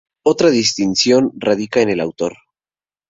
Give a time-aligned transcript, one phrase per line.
[0.25, 2.35] Otra distinción radica en el autor.